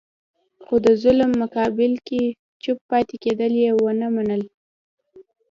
خو 0.63 0.75
د 0.85 0.87
ظلم 1.03 1.31
مقابل 1.41 1.93
کې 2.07 2.23
چوپ 2.63 2.77
پاتې 2.91 3.15
کېدل 3.23 3.53
یې 3.63 3.69
ونه 3.83 4.07
منل. 4.15 4.43